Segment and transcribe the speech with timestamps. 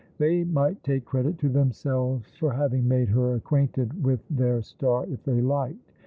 [0.17, 5.21] They might take credit to themselves for having made her acquainted with their star if
[5.23, 5.91] they liked.